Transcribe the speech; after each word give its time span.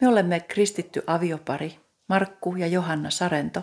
Me 0.00 0.08
olemme 0.08 0.40
kristitty 0.40 1.02
aviopari 1.06 1.80
Markku 2.08 2.56
ja 2.56 2.66
Johanna 2.66 3.10
Sarento. 3.10 3.62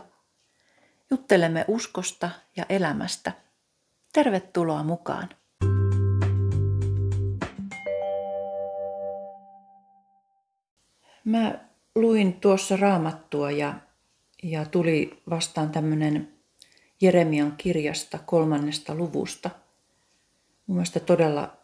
Juttelemme 1.11 1.65
uskosta 1.67 2.29
ja 2.57 2.65
elämästä. 2.69 3.31
Tervetuloa 4.13 4.83
mukaan. 4.83 5.29
Mä 11.25 11.59
luin 11.95 12.33
tuossa 12.33 12.77
raamattua 12.77 13.51
ja, 13.51 13.73
ja 14.43 14.65
tuli 14.65 15.21
vastaan 15.29 15.69
tämmöinen 15.69 16.33
Jeremian 17.01 17.53
kirjasta 17.57 18.19
kolmannesta 18.25 18.95
luvusta. 18.95 19.49
Mun 20.67 20.77
mielestä 20.77 20.99
todella, 20.99 21.57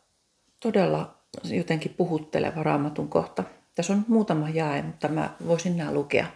todella 0.59 1.16
jotenkin 1.44 1.94
puhutteleva 1.94 2.63
raamatun 2.63 3.09
kohta. 3.09 3.44
Tässä 3.80 3.94
on 3.94 4.06
muutama 4.08 4.50
jae, 4.50 4.82
mutta 4.82 5.08
mä 5.08 5.36
voisin 5.48 5.78
nämä 5.78 5.92
lukea. 5.92 6.28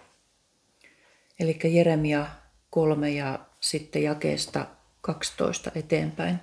Eli 1.40 1.60
Jeremia 1.64 2.28
3 2.70 3.10
ja 3.10 3.40
sitten 3.60 4.04
jakeesta 4.04 4.66
12 5.02 5.72
eteenpäin. 5.76 6.40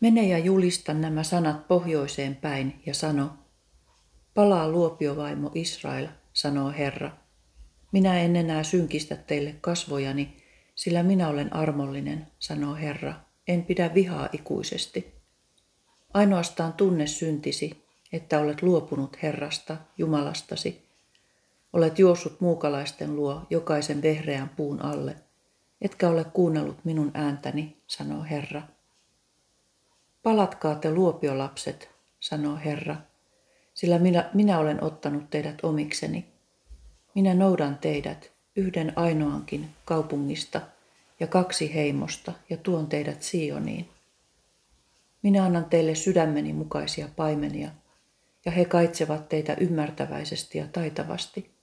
Mene 0.00 0.28
ja 0.28 0.38
julista 0.38 0.94
nämä 0.94 1.22
sanat 1.22 1.68
pohjoiseen 1.68 2.36
päin 2.36 2.82
ja 2.86 2.94
sano, 2.94 3.30
palaa 4.34 4.68
luopiovaimo 4.68 5.50
Israel, 5.54 6.08
sanoo 6.32 6.72
Herra. 6.78 7.10
Minä 7.92 8.20
en 8.20 8.36
enää 8.36 8.62
synkistä 8.62 9.16
teille 9.16 9.54
kasvojani, 9.60 10.36
sillä 10.74 11.02
minä 11.02 11.28
olen 11.28 11.56
armollinen, 11.56 12.26
sanoo 12.38 12.74
Herra. 12.74 13.14
En 13.48 13.64
pidä 13.64 13.94
vihaa 13.94 14.28
ikuisesti. 14.32 15.14
Ainoastaan 16.14 16.72
tunne 16.72 17.06
syntisi, 17.06 17.87
että 18.12 18.40
olet 18.40 18.62
luopunut 18.62 19.22
Herrasta, 19.22 19.76
Jumalastasi. 19.98 20.82
Olet 21.72 21.98
juossut 21.98 22.40
muukalaisten 22.40 23.16
luo 23.16 23.42
jokaisen 23.50 24.02
vehreän 24.02 24.48
puun 24.48 24.82
alle, 24.82 25.16
etkä 25.80 26.08
ole 26.08 26.24
kuunnellut 26.24 26.84
minun 26.84 27.10
ääntäni, 27.14 27.76
sanoo 27.86 28.22
Herra. 28.22 28.62
Palatkaa 30.22 30.74
te 30.74 30.90
luopiolapset, 30.90 31.90
sanoo 32.20 32.58
Herra, 32.64 32.96
sillä 33.74 33.98
minä, 33.98 34.30
minä 34.34 34.58
olen 34.58 34.84
ottanut 34.84 35.30
teidät 35.30 35.58
omikseni. 35.62 36.26
Minä 37.14 37.34
noudan 37.34 37.78
teidät 37.78 38.30
yhden 38.56 38.92
ainoankin 38.96 39.70
kaupungista 39.84 40.60
ja 41.20 41.26
kaksi 41.26 41.74
heimosta 41.74 42.32
ja 42.50 42.56
tuon 42.56 42.86
teidät 42.86 43.22
Sioniin. 43.22 43.88
Minä 45.22 45.44
annan 45.44 45.64
teille 45.64 45.94
sydämeni 45.94 46.52
mukaisia 46.52 47.08
paimenia, 47.16 47.70
ja 48.48 48.52
he 48.52 48.64
kaitsevat 48.64 49.28
teitä 49.28 49.56
ymmärtäväisesti 49.60 50.58
ja 50.58 50.66
taitavasti. 50.66 51.54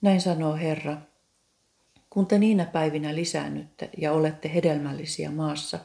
Näin 0.00 0.20
sanoo 0.20 0.56
Herra, 0.56 0.96
kun 2.10 2.26
te 2.26 2.38
niinä 2.38 2.64
päivinä 2.64 3.14
lisäännytte 3.14 3.90
ja 3.96 4.12
olette 4.12 4.54
hedelmällisiä 4.54 5.30
maassa, 5.30 5.78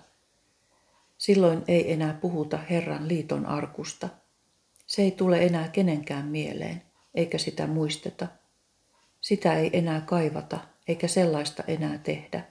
silloin 1.18 1.64
ei 1.68 1.94
enää 1.94 2.14
puhuta 2.14 2.58
Herran 2.58 3.08
liiton 3.08 3.46
arkusta. 3.46 4.10
Se 4.88 5.02
ei 5.02 5.12
tule 5.12 5.46
enää 5.46 5.68
kenenkään 5.68 6.26
mieleen, 6.26 6.82
eikä 7.14 7.38
sitä 7.38 7.68
muisteta. 7.68 8.28
Sitä 9.22 9.54
ei 9.54 9.70
enää 9.74 10.02
kaivata, 10.02 10.60
eikä 10.88 11.08
sellaista 11.08 11.64
enää 11.68 11.98
tehdä. 11.98 12.44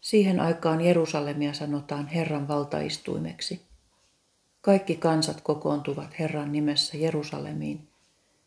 Siihen 0.00 0.40
aikaan 0.40 0.80
Jerusalemia 0.80 1.52
sanotaan 1.52 2.06
Herran 2.06 2.48
valtaistuimeksi. 2.48 3.73
Kaikki 4.64 4.96
kansat 4.96 5.40
kokoontuvat 5.40 6.18
Herran 6.18 6.52
nimessä 6.52 6.96
Jerusalemiin, 6.96 7.88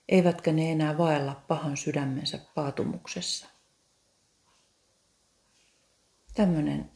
eivätkä 0.09 0.51
ne 0.51 0.71
enää 0.71 0.97
vaella 0.97 1.43
pahan 1.47 1.77
sydämensä 1.77 2.39
paatumuksessa. 2.55 3.47
Tämmöinen, 6.33 6.91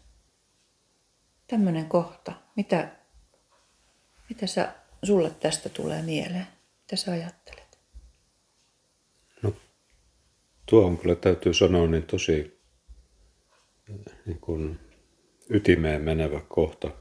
tämmöinen 1.48 1.86
kohta. 1.86 2.34
Mitä, 2.56 2.96
mitä 4.30 4.48
sä, 4.48 4.74
sulle 5.04 5.30
tästä 5.30 5.70
tulee 5.70 6.02
mieleen? 6.02 6.48
Mitä 6.82 6.96
sä 6.96 7.12
ajattelet? 7.12 7.80
No, 9.42 9.54
tuohon 10.66 10.98
kyllä 10.98 11.16
täytyy 11.16 11.54
sanoa 11.54 11.88
niin 11.88 12.04
tosi 12.04 12.62
niin 14.26 14.40
kuin 14.40 14.80
ytimeen 15.50 16.02
menevä 16.02 16.42
kohta. 16.50 17.01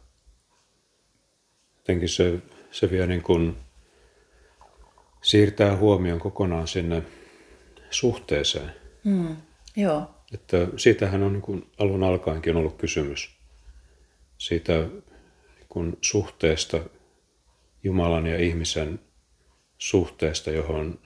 Jotenkin 1.91 2.09
se, 2.09 2.39
se 2.71 2.91
vie 2.91 3.07
niin 3.07 3.23
kuin 3.23 3.57
siirtää 5.23 5.77
huomion 5.77 6.19
kokonaan 6.19 6.69
sinne 6.69 7.03
suhteeseen. 7.91 8.75
Mm, 9.05 9.37
joo. 9.77 10.11
Että 10.35 10.69
siitähän 10.77 11.23
on 11.23 11.33
niin 11.33 11.43
kuin 11.43 11.71
alun 11.79 12.03
alkaenkin 12.03 12.57
ollut 12.57 12.77
kysymys. 12.77 13.37
Siitä 14.39 14.73
niin 14.73 15.67
kuin 15.69 15.97
suhteesta, 16.01 16.81
Jumalan 17.85 18.27
ja 18.27 18.39
ihmisen 18.39 19.01
suhteesta, 19.79 20.51
johon, 20.51 20.99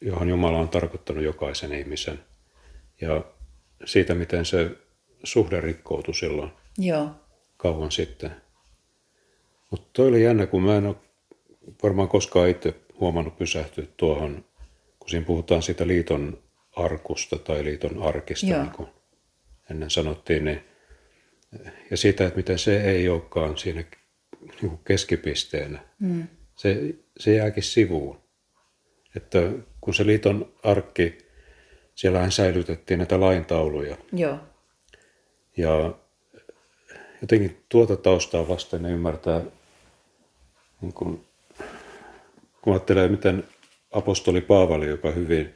johon 0.00 0.28
Jumala 0.28 0.58
on 0.58 0.68
tarkoittanut 0.68 1.24
jokaisen 1.24 1.72
ihmisen. 1.72 2.20
Ja 3.00 3.24
siitä, 3.84 4.14
miten 4.14 4.44
se 4.44 4.70
suhde 5.24 5.60
rikkoutui 5.60 6.14
silloin 6.14 6.50
Joo. 6.78 7.10
kauan 7.56 7.92
sitten. 7.92 8.45
Mutta 9.70 9.88
toi 9.92 10.08
oli 10.08 10.24
jännä, 10.24 10.46
kun 10.46 10.62
mä 10.62 10.76
en 10.76 10.86
ole 10.86 10.96
varmaan 11.82 12.08
koskaan 12.08 12.48
itse 12.48 12.74
huomannut 13.00 13.36
pysähtyä 13.36 13.84
tuohon, 13.96 14.44
kun 14.98 15.10
siinä 15.10 15.26
puhutaan 15.26 15.62
siitä 15.62 15.86
liiton 15.86 16.38
arkusta 16.76 17.38
tai 17.38 17.64
liiton 17.64 18.02
arkista, 18.02 18.46
Joo. 18.46 18.62
niin 18.62 18.72
kuin 18.72 18.88
ennen 19.70 19.90
sanottiin, 19.90 20.44
niin, 20.44 20.60
ja 21.90 21.96
siitä, 21.96 22.26
että 22.26 22.36
miten 22.36 22.58
se 22.58 22.80
ei 22.84 23.08
olekaan 23.08 23.58
siinä 23.58 23.84
niin 24.40 24.70
kuin 24.70 24.80
keskipisteenä. 24.84 25.80
Mm. 26.00 26.28
Se, 26.56 26.94
se 27.18 27.34
jääkin 27.34 27.62
sivuun. 27.62 28.20
Että 29.16 29.38
kun 29.80 29.94
se 29.94 30.06
liiton 30.06 30.52
arkki, 30.62 31.18
siellähän 31.94 32.32
säilytettiin 32.32 32.98
näitä 32.98 33.20
laintauluja, 33.20 33.96
Joo. 34.12 34.38
ja 35.56 35.94
jotenkin 37.20 37.64
tuota 37.68 37.96
taustaa 37.96 38.48
vasten 38.48 38.82
ne 38.82 38.90
ymmärtää, 38.90 39.42
niin 40.80 40.92
kun, 40.92 41.24
kun 42.62 42.72
ajattelee, 42.72 43.08
miten 43.08 43.44
apostoli 43.92 44.40
Paavali, 44.40 44.86
joka 44.86 45.10
hyvin, 45.10 45.54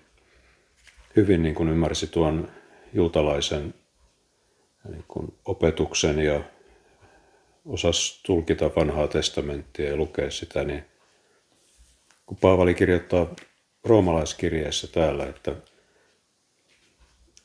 hyvin 1.16 1.42
niin 1.42 1.54
kun 1.54 1.68
ymmärsi 1.68 2.06
tuon 2.06 2.48
juutalaisen 2.92 3.74
niin 4.88 5.04
kun 5.08 5.32
opetuksen 5.44 6.18
ja 6.18 6.40
osasi 7.64 8.20
tulkita 8.26 8.70
vanhaa 8.76 9.08
testamenttia 9.08 9.90
ja 9.90 9.96
lukea 9.96 10.30
sitä, 10.30 10.64
niin 10.64 10.84
kun 12.26 12.36
Paavali 12.40 12.74
kirjoittaa 12.74 13.26
roomalaiskirjeessä 13.84 14.86
täällä, 14.86 15.26
että 15.26 15.56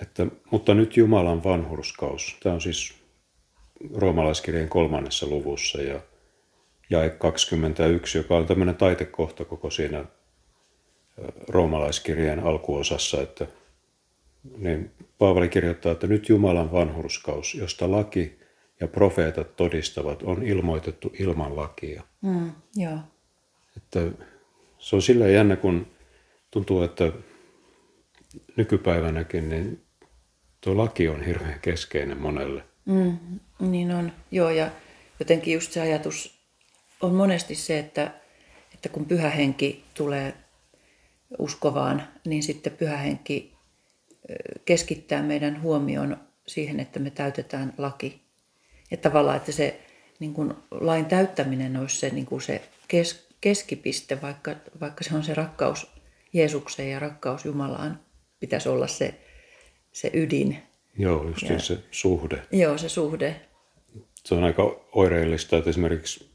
että, 0.02 0.28
mutta 0.52 0.74
nyt 0.74 0.97
Jumalan 0.97 1.44
vanhurskaus. 1.44 2.38
Tämä 2.44 2.56
on 2.56 2.62
siis 2.62 2.94
roomalaiskirjeen 3.94 4.69
kolmannessa 4.69 5.28
luvussa 5.28 5.81
ja 5.81 6.00
jae 6.90 7.09
21, 7.09 8.18
joka 8.18 8.38
on 8.38 8.46
tämmöinen 8.46 8.75
taitekohta 8.75 9.46
koko 9.46 9.69
siinä 9.69 10.06
roomalaiskirjeen 11.47 12.40
alkuosassa, 12.40 13.22
että 13.22 13.47
niin 14.57 14.91
Paavali 15.18 15.50
kirjoittaa, 15.50 15.91
että 15.91 16.07
nyt 16.07 16.29
Jumalan 16.29 16.72
vanhurskaus, 16.72 17.56
josta 17.56 17.92
laki 17.92 18.39
ja 18.80 18.88
profeetat 18.88 19.56
todistavat, 19.56 20.24
on 20.24 20.44
ilmoitettu 20.44 21.12
ilman 21.19 21.56
lakia. 21.56 22.04
Mm, 22.21 22.51
joo. 22.75 22.98
Että 23.77 24.00
se 24.77 24.95
on 24.95 25.01
sillä 25.01 25.27
jännä, 25.27 25.56
kun 25.56 25.88
tuntuu, 26.51 26.83
että 26.83 27.12
nykypäivänäkin 28.56 29.50
niin 29.50 29.81
tuo 30.62 30.77
laki 30.77 31.07
on 31.07 31.24
hirveän 31.24 31.60
keskeinen 31.60 32.18
monelle. 32.18 32.63
Mm, 32.86 33.18
niin 33.60 33.92
on, 33.92 34.12
joo, 34.31 34.50
ja 34.50 34.69
jotenkin 35.19 35.54
just 35.54 35.71
se 35.71 35.81
ajatus 35.81 36.35
on 37.01 37.15
monesti 37.15 37.56
se, 37.56 37.80
että, 37.80 38.12
että 38.74 38.89
kun 38.89 39.06
pyhä 39.06 39.30
henki 39.30 39.83
tulee 39.94 40.33
uskovaan, 41.38 42.07
niin 42.25 42.44
sitten 42.44 42.74
pyhä 42.74 42.97
henki 42.97 43.53
ö, 44.30 44.33
keskittää 44.65 45.24
meidän 45.24 45.62
huomioon 45.62 46.18
siihen, 46.47 46.80
että 46.80 47.00
me 47.00 47.09
täytetään 47.09 47.74
laki. 47.77 48.21
Että 48.92 49.09
tavallaan, 49.09 49.38
että 49.38 49.51
se 49.51 49.80
niin 50.19 50.33
kuin 50.33 50.53
lain 50.71 51.06
täyttäminen 51.06 51.77
olisi 51.77 51.97
se, 52.00 52.09
niin 52.09 52.25
kuin 52.25 52.42
se 52.42 52.62
kes, 52.88 53.27
keskipiste, 53.41 54.21
vaikka, 54.21 54.56
vaikka 54.81 55.03
se 55.03 55.15
on 55.15 55.24
se 55.24 55.33
rakkaus 55.33 55.88
Jeesukseen 56.33 56.91
ja 56.91 57.00
rakkaus 57.00 57.45
Jumalaan, 57.45 58.00
pitäisi 58.39 58.69
olla 58.69 58.88
se, 58.88 59.13
se 59.91 60.12
ydin. 60.13 60.57
Joo, 60.98 61.27
just 61.27 61.41
Ja- 61.41 61.59
se 61.59 61.77
suhde. 61.91 62.41
Joo, 62.51 62.77
se 62.77 62.89
suhde. 62.89 63.41
Se 64.24 64.36
on 64.36 64.44
aika 64.44 64.86
oireellista, 64.91 65.57
että 65.57 65.69
esimerkiksi 65.69 66.30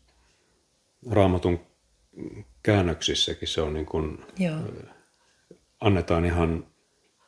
raamatun 1.11 1.61
käännöksissäkin 2.63 3.49
se 3.49 3.61
on 3.61 3.75
niin 3.75 3.87
kuin, 3.87 4.19
Joo. 4.39 4.57
annetaan 5.81 6.25
ihan 6.25 6.67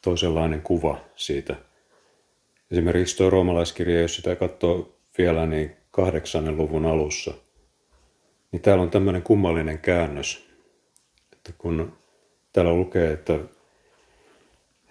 toisenlainen 0.03 0.63
kuva 0.63 1.01
siitä. 1.17 1.57
Esimerkiksi 2.71 3.17
tuo 3.17 3.31
roomalaiskirja, 3.31 4.01
jos 4.01 4.17
sitä 4.17 4.37
katsoo 4.37 4.97
vielä 5.19 5.47
niin 5.47 5.77
kahdeksannen 5.91 6.57
luvun 6.57 6.87
alussa, 6.87 7.35
niin 8.53 8.63
täällä 8.63 8.83
on 8.83 8.91
tämmöinen 8.91 9.23
kummallinen 9.23 9.79
käännös, 9.79 10.49
että 11.33 11.53
kun 11.59 11.93
täällä 12.53 12.75
lukee, 12.75 13.13
että, 13.13 13.39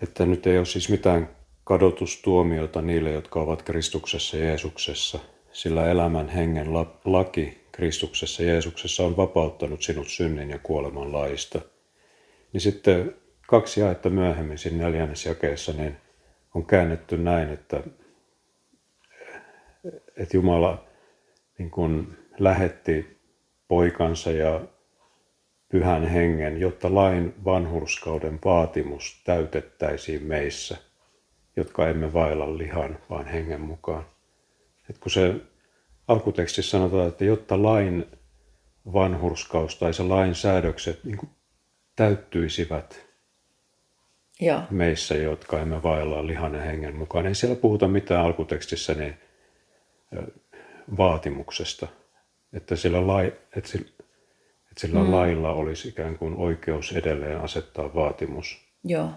että 0.02 0.26
nyt 0.26 0.48
ei 0.48 0.58
ole 0.58 0.66
siis 0.66 0.90
mitään 0.90 1.30
kadotustuomiota 1.64 2.82
niille, 2.82 3.12
jotka 3.12 3.42
ovat 3.42 3.62
Kristuksessa 3.62 4.38
Jeesuksessa, 4.38 5.20
sillä 5.52 5.92
elämän 5.92 6.30
hengen 6.30 6.74
la- 6.74 7.00
laki 7.06 7.61
Kristuksessa 7.72 8.44
Jeesuksessa 8.44 9.04
on 9.04 9.18
vapauttanut 9.18 9.82
sinut 9.82 10.08
synnin 10.08 10.50
ja 10.50 10.60
kuoleman 10.64 11.12
laista. 11.12 11.62
Niin 12.54 12.62
sitten 12.62 13.16
kaksi 13.48 13.80
jaetta 13.80 14.10
myöhemmin 14.10 14.58
siinä 14.58 14.84
neljännessä 14.84 15.30
jakeessa 15.30 15.74
niin 15.74 15.98
on 16.56 16.66
käännetty 16.66 17.18
näin, 17.18 17.50
että, 17.50 17.84
että 20.18 20.38
Jumala 20.38 20.86
niin 21.58 21.72
kuin 21.72 22.18
lähetti 22.40 23.22
poikansa 23.68 24.32
ja 24.32 24.62
pyhän 25.70 26.08
hengen, 26.08 26.60
jotta 26.60 26.96
lain 26.96 27.34
vanhurskauden 27.46 28.40
vaatimus 28.46 29.22
täytettäisiin 29.26 30.24
meissä, 30.24 30.78
jotka 31.56 31.90
emme 31.90 32.14
vailla 32.14 32.58
lihan, 32.58 33.00
vaan 33.10 33.26
hengen 33.26 33.62
mukaan. 33.62 34.06
Et 34.90 34.98
kun 34.98 35.12
se 35.12 35.36
alkutekstissä 36.12 36.72
sanotaan, 36.72 37.08
että 37.08 37.26
jotta 37.26 37.64
lain 37.64 38.06
vanhurskaus 38.94 39.76
tai 39.76 39.94
se 39.94 40.04
lain 40.04 40.36
säädökset 40.36 41.04
niin 41.04 41.20
täyttyisivät 41.96 43.06
Joo. 44.40 44.62
meissä, 44.70 45.16
jotka 45.16 45.60
emme 45.60 45.84
vailla 45.84 46.28
lihan 46.28 46.56
ja 46.56 46.62
hengen 46.62 46.96
mukaan. 46.96 47.28
Ei 47.28 47.36
siellä 47.36 47.56
puhuta 47.56 47.88
mitään 47.88 48.26
alkutekstissä 48.26 48.94
niin, 48.94 49.14
vaatimuksesta, 50.98 51.88
että 52.54 52.76
sillä, 52.76 53.08
lai, 53.08 53.34
että 53.56 53.70
sillä, 53.70 53.90
että 54.70 54.82
sillä 54.82 55.04
mm. 55.04 55.12
lailla 55.12 55.54
olisi 55.54 55.88
ikään 55.88 56.18
kuin 56.18 56.36
oikeus 56.36 56.92
edelleen 56.92 57.42
asettaa 57.42 57.96
vaatimus. 57.96 58.66
Joo. 58.84 59.10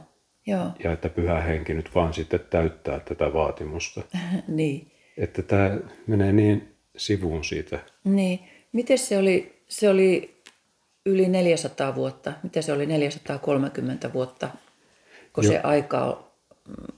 Joo. 0.46 0.70
Ja 0.85 0.93
että 0.93 1.08
pyhä 1.08 1.41
henki 1.41 1.75
nyt 1.75 1.94
vaan 1.94 2.14
sitten 2.14 2.41
täyttää 2.50 3.00
tätä 3.00 3.32
vaatimusta. 3.32 4.02
niin. 4.49 4.93
Että 5.17 5.43
tämä 5.43 5.79
menee 6.06 6.32
niin 6.32 6.74
sivuun 6.96 7.44
siitä. 7.44 7.79
Niin. 8.05 8.41
Miten 8.73 8.99
se 8.99 9.19
oli, 9.19 9.62
se 9.69 9.88
oli 9.88 10.35
yli 11.06 11.29
400 11.29 11.94
vuotta, 11.94 12.32
mitä 12.43 12.62
se 12.62 12.73
oli 12.73 12.87
430 12.87 14.12
vuotta, 14.12 14.49
kun 15.32 15.44
se 15.44 15.61
aika, 15.62 16.25
mm, 16.69 16.94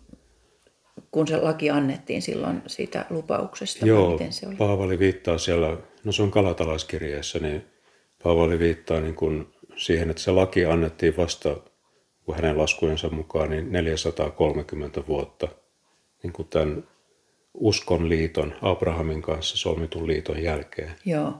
kun 1.11 1.29
se 1.29 1.37
laki 1.37 1.71
annettiin 1.71 2.23
silloin 2.23 2.63
siitä 2.67 3.07
lupauksesta, 3.11 3.87
Joo, 3.87 4.11
miten 4.11 4.33
se 4.33 4.47
oli? 4.47 4.57
Paavali 4.57 4.99
viittaa 4.99 5.39
siellä, 5.39 5.77
no 6.05 6.13
se 6.13 6.23
on 6.23 6.31
kalatalaiskirjeessä, 6.31 7.39
niin 7.39 7.65
Paavali 8.23 8.59
viittaa 8.59 9.01
niin 9.01 9.15
kuin 9.15 9.47
siihen, 9.77 10.11
että 10.11 10.23
se 10.23 10.31
laki 10.31 10.65
annettiin 10.65 11.17
vasta 11.17 11.57
kun 12.25 12.35
hänen 12.35 12.59
laskujensa 12.59 13.09
mukaan 13.09 13.51
niin 13.51 13.73
430 13.73 15.07
vuotta 15.07 15.49
niin 16.23 16.33
kuin 16.33 16.49
tämän 16.49 16.85
uskon 17.57 18.09
liiton, 18.09 18.55
Abrahamin 18.63 19.23
kanssa 19.23 19.57
solmitun 19.57 20.07
liiton 20.07 20.43
jälkeen. 20.43 20.93
Joo. 21.05 21.33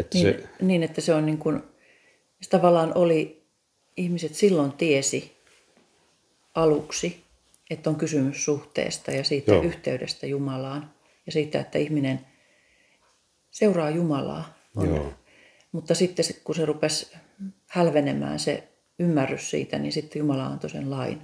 Että 0.00 0.18
Niin, 0.18 0.26
se, 0.26 0.48
niin, 0.60 0.82
että 0.82 1.00
se 1.00 1.14
on 1.14 1.26
niin 1.26 1.38
kuin, 1.38 1.62
se 2.42 2.50
tavallaan 2.50 2.92
oli, 2.94 3.42
ihmiset 3.96 4.34
silloin 4.34 4.72
tiesi 4.72 5.36
aluksi, 6.54 7.24
että 7.70 7.90
on 7.90 7.96
kysymys 7.96 8.44
suhteesta 8.44 9.10
ja 9.10 9.24
siitä 9.24 9.52
Joo. 9.52 9.62
yhteydestä 9.62 10.26
Jumalaan 10.26 10.90
ja 11.26 11.32
siitä, 11.32 11.60
että 11.60 11.78
ihminen 11.78 12.26
seuraa 13.50 13.90
Jumalaa. 13.90 14.54
On. 14.76 14.88
Joo. 14.88 15.12
Mutta 15.72 15.94
sitten 15.94 16.24
kun 16.44 16.54
se 16.54 16.64
rupesi 16.64 17.16
hälvenemään 17.66 18.38
se 18.38 18.68
ymmärrys 18.98 19.50
siitä, 19.50 19.78
niin 19.78 19.92
sitten 19.92 20.20
Jumala 20.20 20.46
antoi 20.46 20.70
sen 20.70 20.90
lain. 20.90 21.22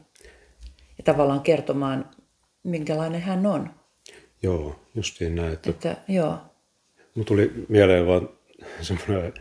Ja 0.99 1.05
tavallaan 1.05 1.41
kertomaan, 1.41 2.11
minkälainen 2.63 3.21
hän 3.21 3.47
on. 3.47 3.78
Joo, 4.43 4.81
justiin 4.95 5.35
näin. 5.35 5.53
Että 5.53 5.71
Että 5.71 5.97
joo, 6.09 6.39
Mun 7.15 7.25
tuli 7.25 7.53
mieleen 7.69 8.07
vaan 8.07 8.29
semmoinen, 8.81 9.35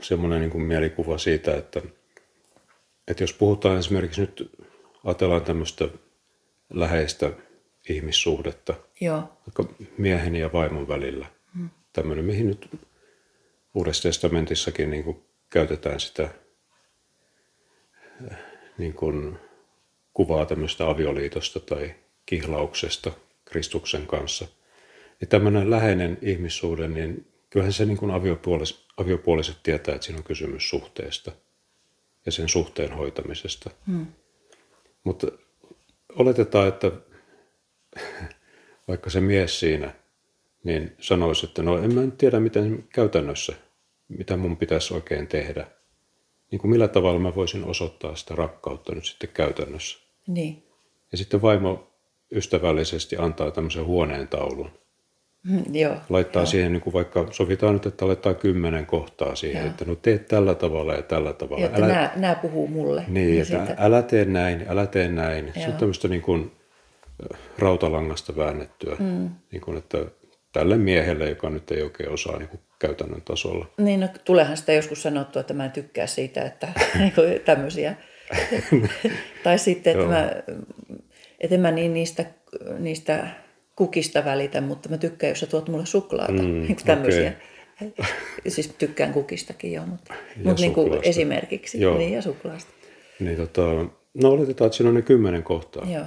semmoinen 0.00 0.40
niin 0.40 0.50
kuin 0.50 0.64
mielikuva 0.64 1.18
siitä, 1.18 1.56
että, 1.56 1.82
että 3.08 3.22
jos 3.22 3.32
puhutaan 3.32 3.78
esimerkiksi 3.78 4.20
nyt, 4.20 4.50
ajatellaan 5.04 5.44
tämmöistä 5.44 5.88
läheistä 6.70 7.32
ihmissuhdetta, 7.88 8.74
joo, 9.00 9.22
vaikka 9.46 9.74
miehen 9.98 10.36
ja 10.36 10.52
vaimon 10.52 10.88
välillä. 10.88 11.26
Hmm. 11.54 11.70
Tämmöinen, 11.92 12.24
mihin 12.24 12.46
nyt 12.46 12.70
Uudessa 13.74 14.02
testamentissakin 14.02 14.90
niin 14.90 15.04
kuin 15.04 15.22
käytetään 15.50 16.00
sitä 16.00 16.28
äh, 18.30 18.38
niin 18.78 18.94
kuin 18.94 19.38
kuvaa 20.14 20.46
tämmöistä 20.46 20.88
avioliitosta 20.88 21.60
tai 21.60 21.94
kihlauksesta 22.32 23.12
Kristuksen 23.44 24.06
kanssa. 24.06 24.46
Niin 25.20 25.28
tämmöinen 25.28 25.70
läheinen 25.70 26.18
ihmissuhde, 26.22 26.88
niin 26.88 27.26
kyllähän 27.50 27.72
se 27.72 27.84
niin 27.84 27.96
kuin 27.96 28.10
aviopuoliset, 28.10 28.78
aviopuoliset 28.96 29.56
tietää, 29.62 29.94
että 29.94 30.04
siinä 30.04 30.18
on 30.18 30.24
kysymys 30.24 30.68
suhteesta 30.68 31.32
ja 32.26 32.32
sen 32.32 32.48
suhteen 32.48 32.92
hoitamisesta. 32.92 33.70
Hmm. 33.86 34.06
Mutta 35.04 35.26
oletetaan, 36.08 36.68
että 36.68 36.92
vaikka 38.88 39.10
se 39.10 39.20
mies 39.20 39.60
siinä, 39.60 39.94
niin 40.64 40.96
sanoisi, 41.00 41.46
että 41.46 41.62
no 41.62 41.78
en 41.78 41.94
mä 41.94 42.00
nyt 42.00 42.18
tiedä 42.18 42.40
miten 42.40 42.84
käytännössä, 42.88 43.52
mitä 44.08 44.36
mun 44.36 44.56
pitäisi 44.56 44.94
oikein 44.94 45.26
tehdä. 45.26 45.66
Niin 46.50 46.60
kuin 46.60 46.70
millä 46.70 46.88
tavalla 46.88 47.20
mä 47.20 47.34
voisin 47.34 47.64
osoittaa 47.64 48.16
sitä 48.16 48.34
rakkautta 48.34 48.94
nyt 48.94 49.04
sitten 49.04 49.30
käytännössä. 49.34 49.98
niin. 50.26 50.62
Ja 51.12 51.18
sitten 51.18 51.42
vaimo 51.42 51.91
ystävällisesti 52.32 53.16
antaa 53.16 53.50
tämmöisen 53.50 53.84
huoneen 53.84 54.28
taulun. 54.28 54.70
Mm, 55.48 55.62
Joo, 55.74 55.96
Laittaa 56.08 56.46
siihen, 56.46 56.72
niin 56.72 56.80
kuin 56.80 56.94
vaikka 56.94 57.26
sovitaan 57.30 57.74
nyt, 57.74 57.86
että 57.86 58.06
laittaa 58.06 58.34
kymmenen 58.34 58.86
kohtaa 58.86 59.34
siihen, 59.34 59.62
Joo. 59.62 59.70
että 59.70 59.84
no 59.84 59.94
teet 59.94 60.28
tällä 60.28 60.54
tavalla 60.54 60.94
ja 60.94 61.02
tällä 61.02 61.32
tavalla. 61.32 61.60
ja 61.60 61.66
että 61.66 61.80
nämä, 61.80 62.10
nämä 62.16 62.34
puhuu 62.34 62.68
mulle. 62.68 63.04
Niin, 63.08 63.36
Ja 63.36 63.42
että 63.42 63.66
siitä- 63.66 63.82
älä 63.84 64.02
tee 64.02 64.24
näin, 64.24 64.64
älä 64.68 64.86
tee 64.86 65.08
näin. 65.08 65.52
Se 65.54 65.60
on 65.60 65.66
Joo. 65.68 65.78
tämmöistä 65.78 66.08
niin 66.08 66.22
kuin 66.22 66.52
äh, 67.32 67.38
rautalangasta 67.58 68.36
väännettyä, 68.36 68.96
mm. 68.98 69.30
niin 69.52 69.60
kuin, 69.60 69.78
että 69.78 69.98
tälle 70.52 70.76
miehelle, 70.76 71.28
joka 71.28 71.50
nyt 71.50 71.70
ei 71.70 71.82
oikein 71.82 72.10
osaa 72.10 72.38
niin 72.38 72.48
kuin 72.48 72.60
käytännön 72.78 73.22
tasolla. 73.22 73.66
Niin, 73.78 74.00
no, 74.00 74.08
tuleehan 74.24 74.56
sitä 74.56 74.72
joskus 74.72 75.02
sanottua, 75.02 75.40
että 75.40 75.54
mä 75.54 75.64
en 75.64 75.70
tykkää 75.72 76.06
siitä, 76.06 76.42
että 76.42 76.68
niin 76.98 77.12
kuin 77.12 77.40
tämmöisiä. 77.44 77.94
tai 79.44 79.58
sitten, 79.58 79.90
että 79.90 80.02
Joo. 80.02 80.10
mä, 80.12 80.32
että 81.42 81.54
en 81.54 81.60
mä 81.60 81.70
niin 81.70 81.94
niistä, 81.94 82.24
niistä 82.78 83.28
kukista 83.76 84.24
välitä, 84.24 84.60
mutta 84.60 84.88
mä 84.88 84.98
tykkään, 84.98 85.30
jos 85.30 85.40
sä 85.40 85.46
tuot 85.46 85.68
mulle 85.68 85.86
suklaata. 85.86 86.32
Mm, 86.32 86.48
Mm, 86.68 86.76
tämmöisiä. 86.84 87.32
Siis 88.48 88.74
tykkään 88.78 89.12
kukistakin 89.12 89.72
jo, 89.72 89.86
mutta, 89.86 90.14
mutta 90.44 90.62
niin 90.62 90.74
kuin 90.74 90.98
esimerkiksi. 91.02 91.80
Joo. 91.80 91.98
Niin, 91.98 92.12
ja 92.12 92.22
suklaasta. 92.22 92.72
Niin, 93.20 93.36
tota, 93.36 93.62
no 94.14 94.30
oletetaan, 94.30 94.66
että 94.66 94.76
siinä 94.76 94.88
on 94.88 94.94
ne 94.94 95.02
kymmenen 95.02 95.42
kohtaa. 95.42 95.90
Joo. 95.90 96.04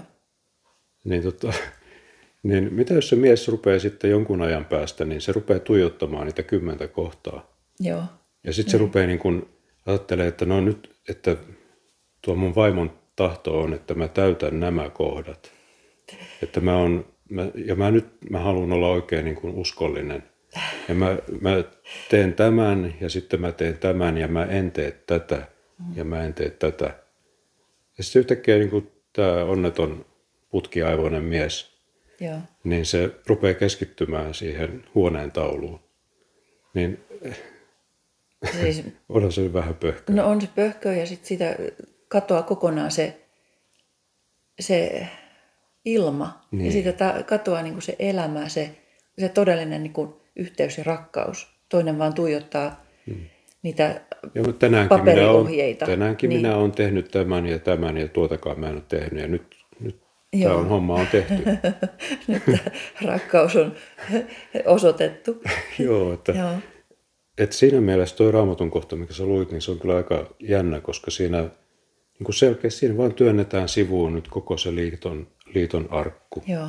Niin, 1.03 1.23
tota, 1.23 1.53
niin 2.43 2.73
mitä 2.73 2.93
jos 2.93 3.09
se 3.09 3.15
mies 3.15 3.47
rupeaa 3.47 3.79
sitten 3.79 4.11
jonkun 4.11 4.41
ajan 4.41 4.65
päästä, 4.65 5.05
niin 5.05 5.21
se 5.21 5.31
rupeaa 5.31 5.59
tuijottamaan 5.59 6.25
niitä 6.25 6.43
kymmentä 6.43 6.87
kohtaa. 6.87 7.57
Joo. 7.79 8.03
Ja 8.43 8.53
sitten 8.53 8.71
se 8.71 8.77
rupeaa 8.77 9.07
niin 9.07 9.19
kuin 9.19 9.45
ajattelee, 9.85 10.27
että 10.27 10.45
no 10.45 10.61
nyt, 10.61 10.95
että 11.09 11.37
tuo 12.21 12.35
mun 12.35 12.55
vaimon 12.55 13.04
tahto 13.15 13.61
on, 13.61 13.73
että 13.73 13.93
mä 13.93 14.07
täytän 14.07 14.59
nämä 14.59 14.89
kohdat. 14.89 15.51
Että 16.43 16.59
mä 16.61 16.77
on, 16.77 17.05
mä, 17.29 17.47
ja 17.65 17.75
mä 17.75 17.91
nyt 17.91 18.07
mä 18.29 18.39
haluan 18.39 18.71
olla 18.71 18.87
oikein 18.87 19.25
niin 19.25 19.35
kuin 19.35 19.55
uskollinen. 19.55 20.23
Ja 20.87 20.95
mä, 20.95 21.17
mä 21.41 21.63
teen 22.09 22.33
tämän 22.33 22.93
ja 23.01 23.09
sitten 23.09 23.41
mä 23.41 23.51
teen 23.51 23.77
tämän 23.77 24.17
ja 24.17 24.27
mä 24.27 24.45
en 24.45 24.71
tee 24.71 24.91
tätä 24.91 25.47
ja 25.95 26.03
mä 26.03 26.23
en 26.23 26.33
tee 26.33 26.49
tätä. 26.49 26.93
Ja 27.97 28.03
sitten 28.03 28.19
yhtäkkiä 28.19 28.57
niin 28.57 28.69
kuin 28.69 28.91
tämä 29.13 29.43
onneton 29.43 30.05
putkiaivoinen 30.49 31.23
mies, 31.23 31.71
Joo. 32.19 32.37
niin 32.63 32.85
se 32.85 33.11
rupeaa 33.27 33.53
keskittymään 33.53 34.33
siihen 34.33 34.83
huoneen 34.95 35.31
tauluun. 35.31 35.79
Niin 36.73 36.99
Siis, 38.61 38.83
onhan 39.09 39.31
se 39.31 39.53
vähän 39.53 39.75
pöhkö. 39.75 40.13
no 40.13 40.27
on 40.27 40.41
se 40.41 40.47
pöhkö 40.55 40.93
ja 40.93 41.05
sitten 41.05 41.27
siitä 41.27 41.57
katoaa 42.07 42.43
kokonaan 42.43 42.91
se, 42.91 43.21
se 44.59 45.07
ilma. 45.85 46.41
Niin. 46.51 46.65
Ja 46.65 46.71
siitä 46.71 46.91
ta- 46.91 47.23
katoaa 47.23 47.61
niin 47.61 47.73
kuin 47.73 47.83
se 47.83 47.95
elämä, 47.99 48.49
se, 48.49 48.71
se 49.19 49.29
todellinen 49.29 49.83
niin 49.83 49.93
kuin 49.93 50.13
yhteys 50.35 50.77
ja 50.77 50.83
rakkaus. 50.83 51.47
Toinen 51.69 51.99
vaan 51.99 52.13
tuijottaa, 52.13 52.85
hmm. 53.07 53.25
niitä 53.63 54.01
Ja, 54.35 54.43
mutta 54.43 54.59
tänäänkin 54.59 54.97
minä, 54.99 55.11
olen, 55.11 55.15
paperiohjeita. 55.15 55.85
tänäänkin 55.85 56.29
Niin. 56.29 56.41
minä 56.41 56.57
olen 56.57 56.71
tehnyt 56.71 57.11
tämän 57.11 57.45
ja 57.45 57.59
tämän 57.59 57.97
ja 57.97 58.07
tuotakaan 58.07 58.59
mä 58.59 58.67
en 58.69 58.75
ole 58.75 58.83
tehnyt. 58.87 59.21
Ja 59.21 59.27
nyt, 59.27 59.55
nyt 59.79 59.99
tämä 60.31 60.43
Joo. 60.43 60.57
on, 60.57 60.69
homma 60.69 60.93
on 60.93 61.07
tehty. 61.11 61.33
Nyt 62.27 62.43
rakkaus 63.05 63.55
on 63.55 63.75
osoitettu. 64.65 65.41
Joo, 65.79 66.13
että, 66.13 66.31
Joo, 66.31 66.51
Et 67.37 67.51
siinä 67.51 67.81
mielessä 67.81 68.15
tuo 68.15 68.31
raamatun 68.31 68.71
kohta, 68.71 68.95
mikä 68.95 69.13
sä 69.13 69.25
luit, 69.25 69.51
niin 69.51 69.61
se 69.61 69.71
on 69.71 69.79
kyllä 69.79 69.95
aika 69.95 70.35
jännä, 70.39 70.81
koska 70.81 71.11
siinä 71.11 71.49
niin 72.19 72.25
kuin 72.25 72.35
selkeästi 72.35 72.79
siinä 72.79 72.97
vaan 72.97 73.13
työnnetään 73.13 73.69
sivuun 73.69 74.13
nyt 74.15 74.27
koko 74.27 74.57
se 74.57 74.75
liiton, 74.75 75.27
liiton 75.53 75.87
arkku, 75.91 76.43
joo, 76.47 76.67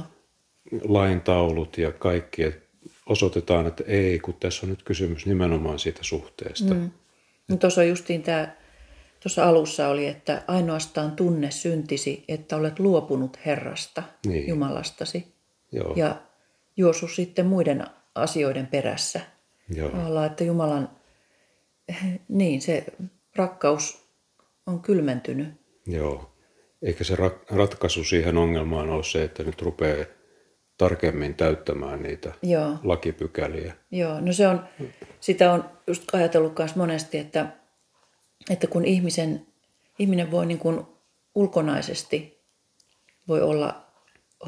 lain 0.85 1.21
taulut 1.21 1.79
ja 1.79 1.93
kaikki. 1.93 2.43
Et 2.43 2.67
osoitetaan, 3.07 3.67
että 3.67 3.85
ei, 3.87 4.19
kun 4.19 4.35
tässä 4.35 4.67
on 4.67 4.71
nyt 4.71 4.83
kysymys 4.83 5.27
nimenomaan 5.27 5.79
siitä 5.79 5.99
suhteesta. 6.03 6.75
Mm. 6.75 6.91
No 7.49 7.57
tuossa 7.57 7.85
justiin 7.85 8.23
tämä, 8.23 8.57
tuossa 9.21 9.49
alussa 9.49 9.89
oli, 9.89 10.07
että 10.07 10.43
ainoastaan 10.49 11.13
tunne 11.13 11.51
syntisi, 11.51 12.25
että 12.29 12.57
olet 12.57 12.79
luopunut 12.79 13.39
Herrasta, 13.47 14.03
Niin. 14.27 14.49
Jumalastasi, 14.49 15.35
Joo, 15.73 15.93
ja 15.97 16.17
juossut 16.77 17.11
sitten 17.11 17.47
muiden 17.47 17.87
asioiden 18.15 18.67
perässä. 18.67 19.21
joo, 19.75 19.91
Tavallaan, 19.91 20.27
että 20.27 20.45
Jumalan, 20.45 20.91
niin 22.29 22.63
se 22.63 22.85
rakkaus 23.37 24.06
on 24.67 24.81
kylmentynyt. 24.83 25.49
joo. 25.87 26.33
Eikä 26.83 27.05
se 27.05 27.15
ra- 27.15 27.57
ratkaisu 27.57 28.05
siihen 28.05 28.37
ongelmaan 28.37 28.91
ole 28.91 29.05
se, 29.05 29.25
että 29.25 29.43
nyt 29.43 29.63
rupeaa 29.63 30.05
tarkemmin 30.79 31.35
täyttämään 31.35 32.03
niitä 32.03 32.33
Joo. 32.43 32.77
lakipykäliä. 32.83 33.75
Joo, 33.91 34.21
no 34.21 34.33
se 34.33 34.49
on, 34.49 34.65
sitä 35.21 35.53
on 35.53 35.65
just 35.87 36.15
ajatellut 36.15 36.59
myös 36.59 36.77
monesti, 36.77 37.19
että, 37.19 37.47
että 38.51 38.67
kun 38.67 38.85
ihmisen, 38.85 39.47
ihminen 39.99 40.31
voi 40.31 40.47
niin 40.47 40.59
kuin 40.59 40.81
ulkonaisesti 41.35 42.43
voi 43.29 43.43
olla 43.43 43.87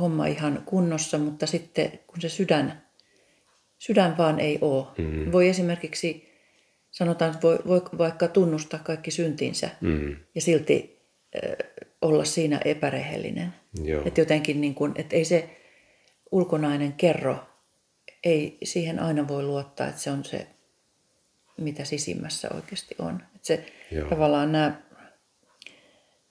homma 0.01 0.27
ihan 0.27 0.63
kunnossa, 0.67 1.19
mutta 1.19 1.47
sitten 1.47 1.99
kun 2.07 2.21
se 2.21 2.29
sydän, 2.29 2.83
sydän 3.79 4.19
vaan 4.19 4.41
ei 4.41 4.59
ole. 4.61 4.87
Mm. 4.99 5.33
Voi 5.33 5.49
esimerkiksi, 5.49 6.28
sanotaan, 6.91 7.31
että 7.31 7.43
voi, 7.43 7.59
voi 7.67 7.83
vaikka 7.99 8.29
tunnustaa 8.29 8.81
kaikki 8.85 9.11
syntinsä 9.11 9.71
Mm. 9.81 10.17
ja 10.35 10.41
silti 10.41 11.03
äh, 11.37 11.53
olla 12.03 12.25
siinä 12.25 12.61
epärehellinen. 12.65 13.55
Joo. 13.83 14.03
Että 14.05 14.21
jotenkin 14.21 14.61
niin 14.61 14.75
kuin, 14.75 14.93
että 14.97 15.17
ei 15.17 15.25
se 15.25 15.57
ulkonainen 16.33 16.93
kerro, 16.93 17.37
ei 18.25 18.59
siihen 18.65 18.99
aina 19.01 19.29
voi 19.29 19.43
luottaa, 19.43 19.89
että 19.89 20.01
se 20.01 20.11
on 20.11 20.25
se, 20.25 20.47
mitä 21.57 21.85
sisimmässä 21.85 22.49
oikeasti 22.55 22.95
on. 22.99 23.23
Että 23.35 23.47
se 23.47 23.67
Joo. 23.91 24.09
tavallaan 24.09 24.53
nämä, 24.53 24.83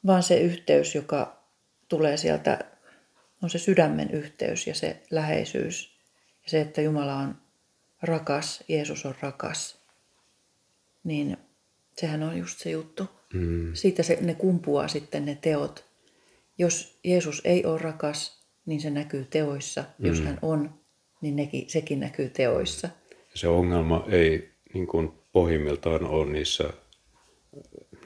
vaan 0.05 0.23
se 0.23 0.39
yhteys, 0.39 0.95
joka 0.95 1.43
tulee 1.87 2.17
sieltä, 2.17 2.59
on 3.43 3.49
se 3.49 3.57
sydämen 3.59 4.11
yhteys 4.11 4.67
ja 4.67 4.75
se 4.75 5.01
läheisyys. 5.11 5.97
Ja 6.43 6.49
se, 6.49 6.61
että 6.61 6.81
Jumala 6.81 7.15
on 7.15 7.35
rakas, 8.01 8.63
Jeesus 8.67 9.05
on 9.05 9.15
rakas, 9.21 9.76
niin 11.03 11.37
sehän 11.97 12.23
on 12.23 12.37
just 12.37 12.59
se 12.59 12.69
juttu. 12.69 13.09
Mm. 13.33 13.73
Siitä 13.73 14.03
se, 14.03 14.17
ne 14.21 14.33
kumpuaa 14.33 14.87
sitten 14.87 15.25
ne 15.25 15.37
teot. 15.41 15.85
Jos 16.57 16.99
Jeesus 17.03 17.41
ei 17.45 17.65
ole 17.65 17.77
rakas, 17.81 18.43
niin 18.65 18.81
se 18.81 18.89
näkyy 18.89 19.25
teoissa. 19.29 19.83
Jos 19.99 20.21
hän 20.21 20.39
on, 20.41 20.73
niin 21.21 21.35
nekin, 21.35 21.69
sekin 21.69 21.99
näkyy 21.99 22.29
teoissa. 22.29 22.89
se 23.33 23.47
ongelma 23.47 24.05
ei 24.09 24.49
niin 24.73 24.87
kuin 24.87 25.11
pohjimmiltaan 25.31 26.05
ole 26.05 26.25
niissä 26.31 26.63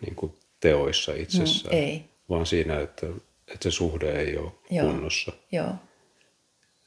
niin 0.01 0.15
kuin 0.15 0.33
teoissa 0.59 1.13
itsessään, 1.13 1.75
Mm, 1.75 1.81
ei. 1.81 2.05
vaan 2.29 2.45
siinä, 2.45 2.79
että, 2.79 3.07
että 3.47 3.63
se 3.63 3.71
suhde 3.71 4.11
ei 4.21 4.37
ole 4.37 4.51
Joo. 4.69 4.85
kunnossa. 4.91 5.31
Joo, 5.51 5.73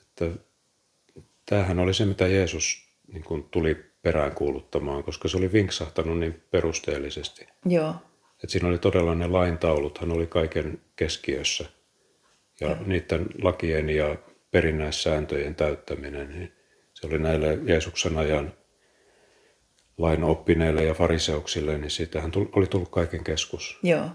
Että, 0.00 0.30
tämähän 1.46 1.78
oli 1.78 1.94
se, 1.94 2.04
mitä 2.04 2.26
Jeesus 2.26 2.82
niin 3.12 3.24
kuin 3.24 3.44
tuli 3.50 3.76
peräänkuuluttamaan, 4.04 5.04
koska 5.04 5.28
se 5.28 5.36
oli 5.36 5.52
vinksahtanut 5.52 6.18
niin 6.18 6.42
perusteellisesti. 6.50 7.46
joo, 7.66 7.94
Että 8.32 8.48
siinä 8.52 8.68
oli 8.68 8.78
todella 8.78 9.14
ne 9.14 9.26
laintauluthan 9.26 10.08
hän 10.08 10.16
oli 10.16 10.26
kaiken 10.26 10.80
keskiössä. 10.96 11.64
Ja 12.60 12.68
Joo. 12.68 12.76
niiden 12.86 13.26
lakien 13.42 13.90
ja 13.90 14.16
perinnäissääntöjen 14.50 15.54
täyttäminen, 15.54 16.28
niin 16.28 16.52
se 16.94 17.06
oli 17.06 17.18
näille 17.18 17.58
Jeesuksen 17.64 18.18
ajan 18.18 18.52
lain 19.98 20.24
oppineille 20.24 20.84
ja 20.84 20.94
fariseuksille, 20.94 21.78
niin 21.78 21.90
siitähän 21.90 22.30
tuli, 22.30 22.48
oli 22.56 22.66
tullut 22.66 22.88
kaiken 22.88 23.24
keskus. 23.24 23.78
joo, 23.82 24.06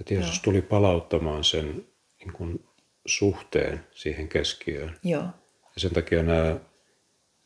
Että 0.00 0.14
Jeesus 0.14 0.40
tuli 0.40 0.62
palauttamaan 0.62 1.44
sen 1.44 1.86
niin 2.20 2.32
kuin, 2.32 2.64
suhteen 3.06 3.86
siihen 3.90 4.28
keskiöön. 4.28 4.96
joo. 5.04 5.22
Ja 5.22 5.80
sen 5.80 5.90
takia 5.94 6.22
nämä, 6.22 6.56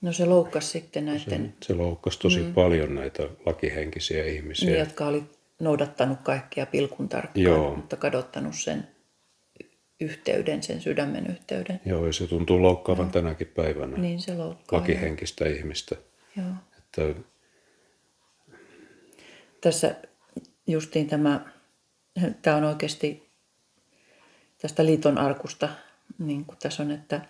No 0.03 0.13
se 0.13 0.25
loukkasi 0.25 0.69
sitten 0.69 1.07
näiden, 1.07 1.55
se 1.63 1.75
loukkasi 1.75 2.19
tosi 2.19 2.41
mm. 2.41 2.55
paljon 2.55 2.95
näitä 2.95 3.23
lakihenkisiä 3.47 4.25
ihmisiä. 4.25 4.71
ne, 4.71 4.79
jotka 4.79 5.07
oli 5.07 5.23
noudattanut 5.61 6.19
kaikkia 6.23 6.67
pilkun 6.67 7.09
tarkkaan, 7.09 7.43
Joo. 7.43 7.77
mutta 7.77 7.97
kadottanut 7.97 8.55
sen 8.57 8.89
yhteyden, 10.01 10.63
sen 10.63 10.81
sydämen 10.81 11.27
yhteyden. 11.27 11.81
Joo, 11.85 12.07
ja 12.07 12.13
se 12.13 12.27
tuntuu 12.27 12.63
loukkaavan 12.63 13.11
tänäkin 13.11 13.47
päivänä 13.47 13.99
Niin 13.99 14.21
se 14.21 14.35
loukkaa. 14.37 14.79
lakihenkistä 14.81 15.49
ihmistä. 15.49 15.97
Joo. 16.37 16.47
Että 16.79 17.21
tässä 19.61 19.95
justiin 20.67 21.09
tämä, 21.09 21.45
tämä 22.43 22.57
on 22.57 22.65
oikeasti 22.65 23.29
tästä 24.59 24.87
liiton 24.87 25.19
arkusta, 25.19 25.69
niin 26.19 26.45
kuin 26.45 26.59
tässä 26.63 26.83
on, 26.83 26.91
että 26.91 27.21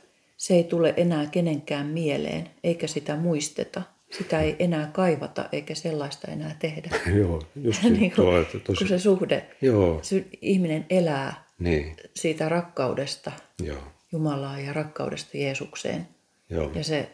se 0.42 0.54
ei 0.54 0.64
tule 0.64 0.94
enää 0.96 1.26
kenenkään 1.26 1.87
mieleen, 1.87 2.50
eikä 2.64 2.87
sitä 2.87 3.16
muisteta. 3.16 3.82
Sitä 4.11 4.40
ei 4.40 4.56
enää 4.58 4.90
kaivata, 4.92 5.49
eikä 5.52 5.75
sellaista 5.75 6.28
enää 6.30 6.56
tehdä. 6.58 6.90
Joo, 7.18 7.42
just 7.56 7.82
niin 7.82 7.92
niin 8.00 8.12
kuin, 8.12 8.26
tuo, 8.26 8.40
että 8.40 8.58
tosi, 8.58 8.78
kun 8.78 8.88
se 8.88 8.99
suhde, 8.99 9.46
Joo, 9.61 9.99
se 10.02 10.25
ihminen 10.40 10.87
elää 10.90 11.44
niin, 11.58 11.96
siitä 12.14 12.49
rakkaudesta 12.49 13.32
joo, 13.62 13.82
Jumalaa 14.12 14.61
ja 14.61 14.72
rakkaudesta 14.72 15.38
Jeesukseen. 15.38 16.08
joo, 16.50 16.72
Ja 16.75 16.84
se 16.84 16.99
eh, 16.99 17.11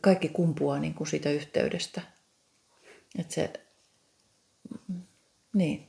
kaikki 0.00 0.28
kumpuaa 0.28 0.78
niin 0.78 0.94
kuin 0.94 1.08
siitä 1.08 1.30
yhteydestä. 1.30 2.02
Että 3.18 3.34
se, 3.34 3.52
niin, 5.54 5.88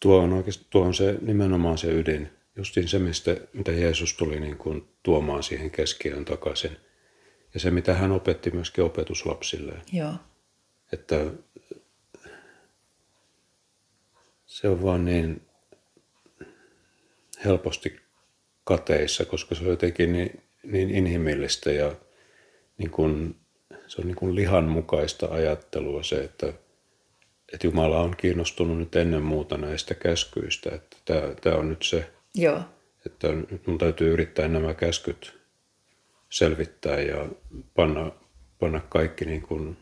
Tuo 0.00 0.18
on, 0.18 0.32
oikeasti, 0.32 0.66
tuo 0.70 0.82
on 0.84 0.94
se, 0.94 1.18
nimenomaan 1.20 1.78
se 1.78 1.92
ydin, 1.92 2.28
justiin 2.56 2.88
se, 2.88 2.98
mistä, 2.98 3.36
mitä 3.52 3.72
Jeesus 3.72 4.14
tuli 4.14 4.40
niin 4.40 4.56
kuin 4.56 4.88
tuomaan 5.06 5.42
siihen 5.42 5.70
keskiöön 5.70 6.24
takaisin. 6.24 6.76
Ja 7.54 7.60
se, 7.60 7.70
mitä 7.70 7.94
hän 7.94 8.12
opetti 8.12 8.50
myöskin 8.50 8.84
opetuslapsilleen. 8.84 9.82
joo, 9.92 10.12
Että 10.92 11.26
se 14.46 14.68
on 14.68 14.82
vaan 14.82 15.04
niin 15.04 15.42
helposti 17.44 18.00
kateissa, 18.64 19.24
koska 19.24 19.54
se 19.54 19.64
on 19.64 19.70
jotenkin 19.70 20.12
niin, 20.12 20.42
niin 20.62 20.90
inhimillistä 20.90 21.72
ja 21.72 21.92
niin 22.78 22.90
kuin, 22.90 23.36
se 23.86 24.00
on 24.00 24.06
niin 24.06 24.16
kuin 24.16 24.34
lihan 24.34 24.64
mukaista 24.64 25.26
ajattelua 25.30 26.02
se, 26.02 26.24
että, 26.24 26.46
että 27.52 27.66
Jumala 27.66 28.00
on 28.00 28.16
kiinnostunut 28.16 28.78
nyt 28.78 28.96
ennen 28.96 29.22
muuta 29.22 29.56
näistä 29.56 29.94
käskyistä. 29.94 30.70
Että 30.74 30.96
tämä, 31.04 31.34
tämä 31.40 31.56
on 31.56 31.68
nyt 31.68 31.82
se, 31.82 32.10
joo, 32.34 32.60
että 33.06 33.28
mun 33.66 33.78
täytyy 33.78 34.12
yrittää 34.12 34.48
nämä 34.48 34.74
käskyt 34.74 35.40
selvittää 36.30 37.00
ja 37.00 37.28
panna, 37.74 38.12
panna 38.60 38.80
kaikki 38.80 39.24
niin 39.24 39.42
kuin 39.42 39.76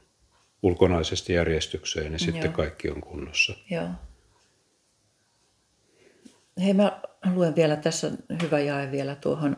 ulkonaisesti 0.62 1.32
järjestykseen 1.32 2.12
ja 2.12 2.18
sitten 2.18 2.44
Joo. 2.44 2.52
kaikki 2.52 2.90
on 2.90 3.00
kunnossa. 3.00 3.54
joo. 3.70 3.88
Hei, 6.64 6.74
mä 6.74 7.00
luen 7.34 7.56
vielä 7.56 7.76
tässä 7.76 8.10
hyvä 8.42 8.60
jae 8.60 8.90
vielä 8.90 9.14
tuohon 9.14 9.56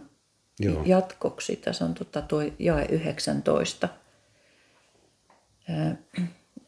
Joo. 0.61 0.83
jatkoksi. 0.85 1.57
Tässä 1.57 1.85
on 1.85 1.95
tota 1.95 2.23
tuo 2.23 2.43
jae 2.59 2.87
19. 2.91 3.89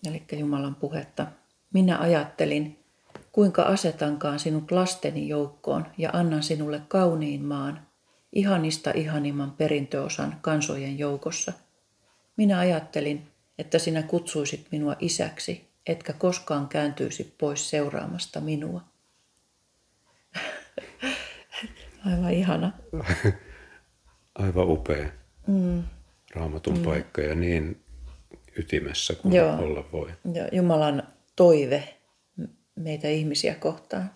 Eli 0.09 0.23
Jumalan 0.33 0.75
puhetta. 0.75 1.27
Minä 1.75 1.99
ajattelin, 1.99 2.85
kuinka 3.33 3.63
asetankaan 3.63 4.39
sinut 4.39 4.71
lasteni 4.71 5.29
joukkoon 5.29 5.87
ja 5.99 6.11
annan 6.13 6.43
sinulle 6.43 6.83
kauniin 6.89 7.45
maan, 7.45 7.87
ihanista 8.33 8.91
ihanimman 8.91 9.51
perintöosan 9.51 10.37
kansojen 10.41 10.99
joukossa. 10.99 11.53
Minä 12.37 12.59
ajattelin, 12.59 13.29
että 13.59 13.79
sinä 13.79 14.03
kutsuisit 14.03 14.67
minua 14.71 14.97
isäksi, 14.99 15.69
etkä 15.87 16.13
koskaan 16.13 16.69
kääntyisi 16.69 17.35
pois 17.39 17.71
seuraamasta 17.71 18.41
minua. 18.41 18.81
Aivan 22.07 22.33
ihana. 22.33 22.73
Aivan 24.35 24.69
upea 24.69 25.09
mm. 25.47 25.83
raamatun 26.35 26.79
mm. 26.79 26.85
paikka 26.85 27.21
ja 27.21 27.35
niin 27.35 27.83
ytimessä 28.59 29.15
kun 29.15 29.33
Joo. 29.33 29.57
olla 29.59 29.85
voi. 29.93 30.11
Ja 30.33 30.49
Jumalan 30.53 31.03
toive 31.37 31.98
meitä 32.79 33.09
ihmisiä 33.09 33.55
kohtaan, 33.55 34.11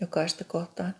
jokaista 0.00 0.44
kohtaan. 0.44 0.94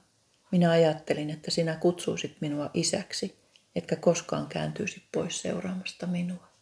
Minä 0.53 0.71
ajattelin, 0.71 1.31
että 1.31 1.51
sinä 1.51 1.77
kutsuisit 1.77 2.37
minua 2.41 2.71
isäksi, 2.75 3.39
etkä 3.75 3.97
koskaan 3.97 4.47
kääntyisi 4.47 5.03
pois 5.13 5.43
seuraamasta 5.43 6.07
minua. 6.07 6.56